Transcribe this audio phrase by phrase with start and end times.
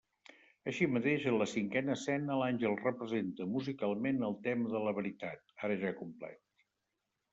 [0.69, 5.77] Així mateix, en la cinquena escena l'àngel representa musicalment el tema de la veritat, ara
[5.85, 6.43] ja complet.